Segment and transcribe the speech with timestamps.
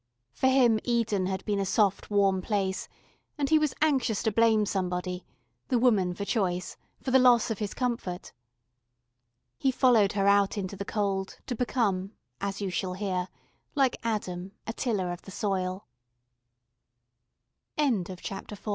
[0.33, 2.89] For him Eden had been a soft warm place,
[3.37, 5.23] and he was anxious to blame somebody
[5.67, 8.33] the woman for choice for the loss of his comfort.
[9.59, 13.27] He followed her out into the cold, to become, as you shall hear,
[13.75, 15.85] like Adam, a tiller of the soil.
[17.77, 18.17] CHAPTER V AN AIR RAID
[18.49, 18.69] SEEN FRO